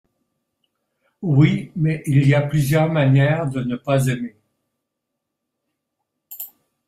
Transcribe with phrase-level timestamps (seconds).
[1.21, 1.71] Oui…
[1.75, 4.35] mais il y a plusieurs manières de ne pas aimer.